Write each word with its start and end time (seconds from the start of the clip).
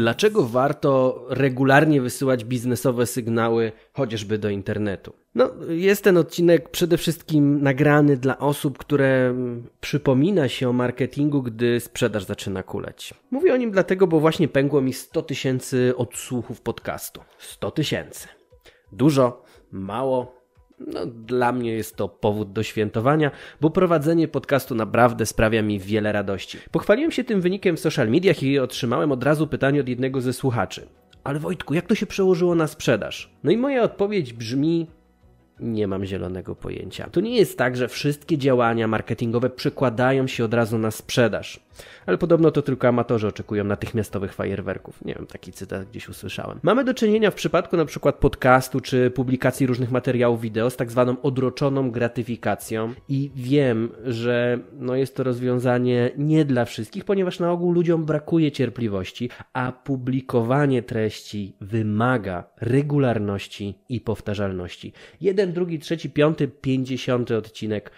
Dlaczego 0.00 0.46
warto 0.46 1.24
regularnie 1.28 2.00
wysyłać 2.00 2.44
biznesowe 2.44 3.06
sygnały 3.06 3.72
chociażby 3.92 4.38
do 4.38 4.50
internetu? 4.50 5.12
No, 5.34 5.50
jest 5.68 6.04
ten 6.04 6.16
odcinek 6.16 6.68
przede 6.68 6.96
wszystkim 6.96 7.62
nagrany 7.62 8.16
dla 8.16 8.38
osób, 8.38 8.78
które 8.78 9.34
przypomina 9.80 10.48
się 10.48 10.68
o 10.68 10.72
marketingu, 10.72 11.42
gdy 11.42 11.80
sprzedaż 11.80 12.24
zaczyna 12.24 12.62
kuleć. 12.62 13.14
Mówię 13.30 13.54
o 13.54 13.56
nim 13.56 13.70
dlatego, 13.70 14.06
bo 14.06 14.20
właśnie 14.20 14.48
pękło 14.48 14.80
mi 14.80 14.92
100 14.92 15.22
tysięcy 15.22 15.92
odsłuchów 15.96 16.60
podcastu. 16.60 17.20
100 17.38 17.70
tysięcy. 17.70 18.28
Dużo, 18.92 19.42
mało, 19.72 20.39
no, 20.86 21.06
dla 21.06 21.52
mnie 21.52 21.72
jest 21.72 21.96
to 21.96 22.08
powód 22.08 22.52
do 22.52 22.62
świętowania, 22.62 23.30
bo 23.60 23.70
prowadzenie 23.70 24.28
podcastu 24.28 24.74
naprawdę 24.74 25.26
sprawia 25.26 25.62
mi 25.62 25.78
wiele 25.78 26.12
radości. 26.12 26.58
Pochwaliłem 26.70 27.10
się 27.10 27.24
tym 27.24 27.40
wynikiem 27.40 27.76
w 27.76 27.80
social 27.80 28.08
mediach 28.08 28.42
i 28.42 28.58
otrzymałem 28.58 29.12
od 29.12 29.24
razu 29.24 29.46
pytanie 29.46 29.80
od 29.80 29.88
jednego 29.88 30.20
ze 30.20 30.32
słuchaczy. 30.32 30.86
Ale 31.24 31.38
Wojtku, 31.38 31.74
jak 31.74 31.86
to 31.86 31.94
się 31.94 32.06
przełożyło 32.06 32.54
na 32.54 32.66
sprzedaż? 32.66 33.30
No 33.44 33.50
i 33.50 33.56
moja 33.56 33.82
odpowiedź 33.82 34.32
brzmi: 34.32 34.86
nie 35.60 35.88
mam 35.88 36.04
zielonego 36.04 36.54
pojęcia. 36.54 37.10
To 37.10 37.20
nie 37.20 37.36
jest 37.36 37.58
tak, 37.58 37.76
że 37.76 37.88
wszystkie 37.88 38.38
działania 38.38 38.88
marketingowe 38.88 39.50
przekładają 39.50 40.26
się 40.26 40.44
od 40.44 40.54
razu 40.54 40.78
na 40.78 40.90
sprzedaż. 40.90 41.60
Ale 42.06 42.18
podobno 42.18 42.50
to 42.50 42.62
tylko 42.62 42.88
amatorzy 42.88 43.26
oczekują 43.26 43.64
natychmiastowych 43.64 44.32
fajerwerków. 44.32 45.04
Nie 45.04 45.14
wiem, 45.14 45.26
taki 45.26 45.52
cytat 45.52 45.88
gdzieś 45.88 46.08
usłyszałem. 46.08 46.60
Mamy 46.62 46.84
do 46.84 46.94
czynienia 46.94 47.30
w 47.30 47.34
przypadku 47.34 47.76
na 47.76 47.84
przykład 47.84 48.16
podcastu 48.16 48.80
czy 48.80 49.10
publikacji 49.10 49.66
różnych 49.66 49.90
materiałów 49.90 50.40
wideo 50.40 50.70
z 50.70 50.76
tak 50.76 50.90
zwaną 50.90 51.22
odroczoną 51.22 51.90
gratyfikacją 51.90 52.94
i 53.08 53.30
wiem, 53.34 53.88
że 54.04 54.58
no 54.72 54.94
jest 54.94 55.16
to 55.16 55.22
rozwiązanie 55.22 56.10
nie 56.18 56.44
dla 56.44 56.64
wszystkich, 56.64 57.04
ponieważ 57.04 57.40
na 57.40 57.52
ogół 57.52 57.72
ludziom 57.72 58.04
brakuje 58.04 58.52
cierpliwości, 58.52 59.30
a 59.52 59.72
publikowanie 59.72 60.82
treści 60.82 61.56
wymaga 61.60 62.44
regularności 62.56 63.74
i 63.88 64.00
powtarzalności. 64.00 64.92
Jeden, 65.20 65.49
drugi, 65.50 65.78
trzeci, 65.78 66.10
piąty, 66.10 66.48
pięćdziesiąty 66.48 67.36
odcinek 67.36 67.90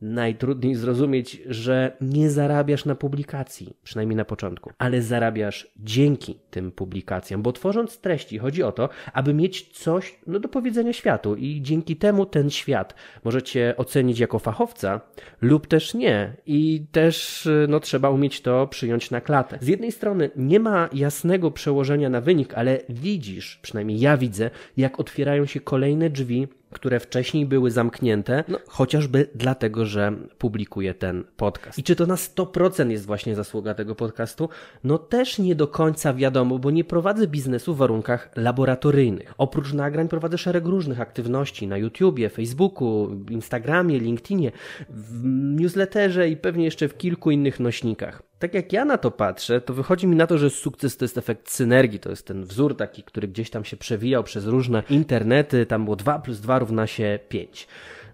najtrudniej 0.00 0.74
zrozumieć, 0.74 1.42
że 1.46 1.96
nie 2.00 2.30
zarabiasz 2.30 2.84
na 2.84 2.94
publikacji, 2.94 3.76
przynajmniej 3.82 4.16
na 4.16 4.24
początku, 4.24 4.70
ale 4.78 5.02
zarabiasz 5.02 5.70
dzięki 5.76 6.38
tym 6.50 6.72
publikacjom, 6.72 7.42
bo 7.42 7.52
tworząc 7.52 7.98
treści 7.98 8.38
chodzi 8.38 8.62
o 8.62 8.72
to, 8.72 8.88
aby 9.12 9.34
mieć 9.34 9.78
coś 9.78 10.18
no, 10.26 10.40
do 10.40 10.48
powiedzenia 10.48 10.92
światu 10.92 11.36
i 11.36 11.62
dzięki 11.62 11.96
temu 11.96 12.26
ten 12.26 12.50
świat 12.50 12.94
możecie 13.24 13.74
ocenić 13.76 14.18
jako 14.18 14.38
fachowca 14.38 15.00
lub 15.40 15.66
też 15.66 15.94
nie 15.94 16.36
i 16.46 16.86
też 16.92 17.48
no, 17.68 17.80
trzeba 17.80 18.10
umieć 18.10 18.40
to 18.40 18.66
przyjąć 18.66 19.10
na 19.10 19.20
klatę. 19.20 19.58
Z 19.60 19.66
jednej 19.66 19.92
strony 19.92 20.30
nie 20.36 20.60
ma 20.60 20.88
jasnego 20.92 21.50
przełożenia 21.50 22.10
na 22.10 22.20
wynik, 22.20 22.54
ale 22.54 22.80
widzisz, 22.88 23.58
przynajmniej 23.62 24.00
ja 24.00 24.16
widzę, 24.16 24.50
jak 24.76 25.00
otwierają 25.00 25.46
się 25.46 25.60
kolejne 25.60 26.10
drzwi 26.10 26.48
które 26.76 27.00
wcześniej 27.00 27.46
były 27.46 27.70
zamknięte, 27.70 28.44
no, 28.48 28.58
chociażby 28.68 29.28
dlatego, 29.34 29.86
że 29.86 30.12
publikuję 30.38 30.94
ten 30.94 31.24
podcast. 31.36 31.78
I 31.78 31.82
czy 31.82 31.96
to 31.96 32.06
na 32.06 32.14
100% 32.14 32.90
jest 32.90 33.06
właśnie 33.06 33.34
zasługa 33.34 33.74
tego 33.74 33.94
podcastu? 33.94 34.48
No 34.84 34.98
też 34.98 35.38
nie 35.38 35.54
do 35.54 35.68
końca 35.68 36.14
wiadomo, 36.14 36.58
bo 36.58 36.70
nie 36.70 36.84
prowadzę 36.84 37.26
biznesu 37.26 37.74
w 37.74 37.78
warunkach 37.78 38.30
laboratoryjnych. 38.36 39.34
Oprócz 39.38 39.72
nagrań 39.72 40.08
prowadzę 40.08 40.38
szereg 40.38 40.66
różnych 40.66 41.00
aktywności 41.00 41.66
na 41.66 41.76
YouTubie, 41.76 42.28
Facebooku, 42.28 43.10
Instagramie, 43.30 43.98
LinkedInie, 43.98 44.52
w 44.90 45.24
newsletterze 45.60 46.28
i 46.28 46.36
pewnie 46.36 46.64
jeszcze 46.64 46.88
w 46.88 46.96
kilku 46.96 47.30
innych 47.30 47.60
nośnikach 47.60 48.22
tak 48.38 48.54
jak 48.54 48.72
ja 48.72 48.84
na 48.84 48.98
to 48.98 49.10
patrzę, 49.10 49.60
to 49.60 49.74
wychodzi 49.74 50.06
mi 50.06 50.16
na 50.16 50.26
to, 50.26 50.38
że 50.38 50.50
sukces 50.50 50.96
to 50.96 51.04
jest 51.04 51.18
efekt 51.18 51.50
synergii. 51.50 51.98
To 51.98 52.10
jest 52.10 52.26
ten 52.26 52.44
wzór 52.44 52.76
taki, 52.76 53.02
który 53.02 53.28
gdzieś 53.28 53.50
tam 53.50 53.64
się 53.64 53.76
przewijał 53.76 54.24
przez 54.24 54.46
różne 54.46 54.82
internety. 54.90 55.66
Tam 55.66 55.84
było 55.84 55.96
2 55.96 56.18
plus 56.18 56.40
2 56.40 56.58
równa 56.58 56.86
się 56.86 57.18
5. 57.28 57.68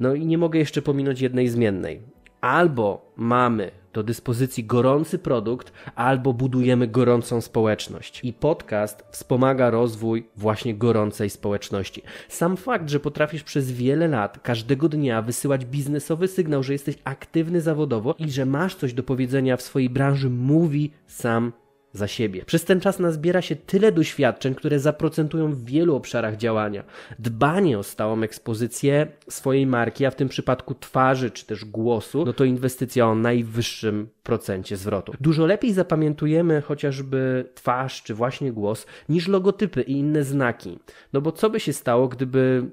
No 0.00 0.14
i 0.14 0.26
nie 0.26 0.38
mogę 0.38 0.58
jeszcze 0.58 0.82
pominąć 0.82 1.20
jednej 1.20 1.48
zmiennej. 1.48 2.00
Albo 2.40 3.12
mamy 3.16 3.70
do 3.92 4.02
dyspozycji 4.02 4.64
gorący 4.64 5.18
produkt, 5.18 5.72
albo 5.94 6.32
budujemy 6.32 6.88
gorącą 6.88 7.40
społeczność. 7.40 8.20
I 8.24 8.32
podcast 8.32 9.04
wspomaga 9.10 9.70
rozwój 9.70 10.28
właśnie 10.36 10.74
gorącej 10.74 11.30
społeczności. 11.30 12.02
Sam 12.28 12.56
fakt, 12.56 12.88
że 12.88 13.00
potrafisz 13.00 13.42
przez 13.42 13.72
wiele 13.72 14.08
lat, 14.08 14.38
każdego 14.42 14.88
dnia 14.88 15.22
wysyłać 15.22 15.64
biznesowy 15.64 16.28
sygnał, 16.28 16.62
że 16.62 16.72
jesteś 16.72 16.98
aktywny 17.04 17.60
zawodowo 17.60 18.14
i 18.18 18.30
że 18.30 18.46
masz 18.46 18.74
coś 18.74 18.92
do 18.92 19.02
powiedzenia 19.02 19.56
w 19.56 19.62
swojej 19.62 19.90
branży, 19.90 20.30
mówi 20.30 20.90
sam 21.06 21.52
za 21.92 22.06
siebie. 22.06 22.44
Przez 22.44 22.64
ten 22.64 22.80
czas 22.80 22.98
nazbiera 22.98 23.42
się 23.42 23.56
tyle 23.56 23.92
doświadczeń, 23.92 24.54
które 24.54 24.80
zaprocentują 24.80 25.52
w 25.52 25.64
wielu 25.64 25.96
obszarach 25.96 26.36
działania. 26.36 26.84
Dbanie 27.18 27.78
o 27.78 27.82
stałą 27.82 28.22
ekspozycję 28.22 29.06
swojej 29.28 29.66
marki, 29.66 30.06
a 30.06 30.10
w 30.10 30.14
tym 30.14 30.28
przypadku 30.28 30.74
twarzy 30.74 31.30
czy 31.30 31.46
też 31.46 31.64
głosu, 31.64 32.24
no 32.24 32.32
to 32.32 32.44
inwestycja 32.44 33.06
o 33.06 33.14
najwyższym 33.14 34.08
procencie 34.22 34.76
zwrotu. 34.76 35.12
Dużo 35.20 35.46
lepiej 35.46 35.72
zapamiętujemy 35.72 36.60
chociażby 36.60 37.50
twarz 37.54 38.02
czy 38.02 38.14
właśnie 38.14 38.52
głos 38.52 38.86
niż 39.08 39.28
logotypy 39.28 39.82
i 39.82 39.92
inne 39.92 40.24
znaki. 40.24 40.78
No 41.12 41.20
bo 41.20 41.32
co 41.32 41.50
by 41.50 41.60
się 41.60 41.72
stało, 41.72 42.08
gdyby 42.08 42.70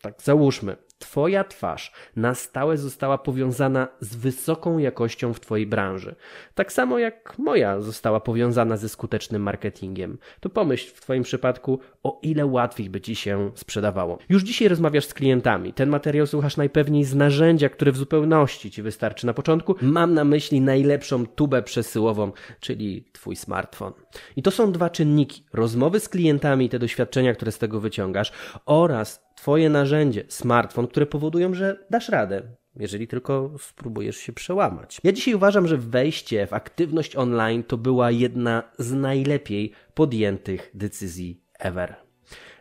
tak 0.00 0.22
załóżmy, 0.22 0.76
Twoja 1.00 1.44
twarz 1.44 1.92
na 2.16 2.34
stałe 2.34 2.76
została 2.76 3.18
powiązana 3.18 3.88
z 4.00 4.16
wysoką 4.16 4.78
jakością 4.78 5.32
w 5.34 5.40
Twojej 5.40 5.66
branży. 5.66 6.14
Tak 6.54 6.72
samo 6.72 6.98
jak 6.98 7.38
moja 7.38 7.80
została 7.80 8.20
powiązana 8.20 8.76
ze 8.76 8.88
skutecznym 8.88 9.42
marketingiem. 9.42 10.18
To 10.40 10.48
pomyśl 10.48 10.94
w 10.94 11.00
Twoim 11.00 11.22
przypadku, 11.22 11.78
o 12.02 12.18
ile 12.22 12.46
łatwiej 12.46 12.90
by 12.90 13.00
Ci 13.00 13.16
się 13.16 13.50
sprzedawało. 13.54 14.18
Już 14.28 14.42
dzisiaj 14.42 14.68
rozmawiasz 14.68 15.06
z 15.06 15.14
klientami. 15.14 15.72
Ten 15.72 15.88
materiał 15.88 16.26
słuchasz 16.26 16.56
najpewniej 16.56 17.04
z 17.04 17.14
narzędzia, 17.14 17.68
które 17.68 17.92
w 17.92 17.96
zupełności 17.96 18.70
Ci 18.70 18.82
wystarczy 18.82 19.26
na 19.26 19.34
początku. 19.34 19.74
Mam 19.82 20.14
na 20.14 20.24
myśli 20.24 20.60
najlepszą 20.60 21.26
tubę 21.26 21.62
przesyłową, 21.62 22.32
czyli 22.60 23.04
Twój 23.12 23.36
smartfon. 23.36 23.92
I 24.36 24.42
to 24.42 24.50
są 24.50 24.72
dwa 24.72 24.90
czynniki: 24.90 25.44
rozmowy 25.52 26.00
z 26.00 26.08
klientami, 26.08 26.68
te 26.68 26.78
doświadczenia, 26.78 27.34
które 27.34 27.52
z 27.52 27.58
tego 27.58 27.80
wyciągasz, 27.80 28.32
oraz 28.66 29.29
Twoje 29.34 29.70
narzędzie, 29.70 30.24
smartfon, 30.28 30.86
które 30.86 31.06
powodują, 31.06 31.54
że 31.54 31.86
dasz 31.90 32.08
radę, 32.08 32.42
jeżeli 32.76 33.08
tylko 33.08 33.50
spróbujesz 33.58 34.16
się 34.16 34.32
przełamać. 34.32 35.00
Ja 35.04 35.12
dzisiaj 35.12 35.34
uważam, 35.34 35.66
że 35.66 35.76
wejście 35.76 36.46
w 36.46 36.52
aktywność 36.52 37.16
online 37.16 37.62
to 37.62 37.76
była 37.76 38.10
jedna 38.10 38.62
z 38.78 38.92
najlepiej 38.92 39.72
podjętych 39.94 40.70
decyzji 40.74 41.42
ever. 41.58 41.96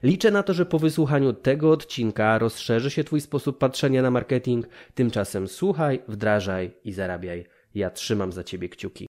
Liczę 0.03 0.31
na 0.31 0.43
to, 0.43 0.53
że 0.53 0.65
po 0.65 0.79
wysłuchaniu 0.79 1.33
tego 1.33 1.71
odcinka 1.71 2.37
rozszerzy 2.37 2.91
się 2.91 3.03
Twój 3.03 3.21
sposób 3.21 3.57
patrzenia 3.57 4.01
na 4.01 4.11
marketing. 4.11 4.67
Tymczasem 4.93 5.47
słuchaj, 5.47 6.01
wdrażaj 6.07 6.71
i 6.83 6.91
zarabiaj. 6.91 7.45
Ja 7.75 7.89
trzymam 7.89 8.31
za 8.31 8.43
Ciebie 8.43 8.69
kciuki. 8.69 8.89